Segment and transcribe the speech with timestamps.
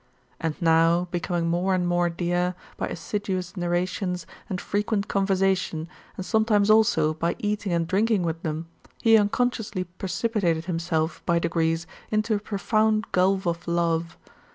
[0.41, 6.71] "And now, becoming more and more dear, by assiduous narrations, and frequent conversation, and sometimes
[6.71, 8.67] also by eating and drinking with them,
[8.99, 14.17] he unconsciously precipitated himself, by degrees, into a profound gulf of love.